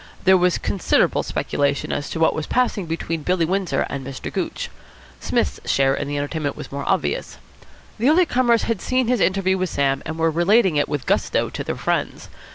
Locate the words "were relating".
10.17-10.75